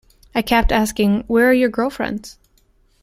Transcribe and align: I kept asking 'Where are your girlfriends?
I 0.33 0.41
kept 0.41 0.71
asking 0.71 1.25
'Where 1.27 1.47
are 1.47 1.53
your 1.53 1.69
girlfriends? 1.69 2.39